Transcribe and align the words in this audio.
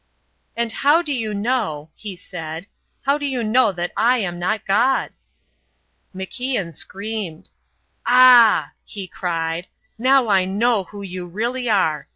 "And 0.57 0.71
how 0.71 1.03
do 1.03 1.13
you 1.13 1.31
know," 1.31 1.91
he 1.93 2.15
said, 2.15 2.65
"how 3.03 3.19
do 3.19 3.25
you 3.27 3.43
know 3.43 3.71
that 3.71 3.91
I 3.95 4.17
am 4.17 4.39
not 4.39 4.65
God?" 4.65 5.13
MacIan 6.11 6.73
screamed. 6.75 7.51
"Ah!" 8.07 8.71
he 8.83 9.07
cried. 9.07 9.67
"Now 9.99 10.27
I 10.27 10.43
know 10.45 10.85
who 10.85 11.03
you 11.03 11.27
really 11.27 11.69
are. 11.69 12.07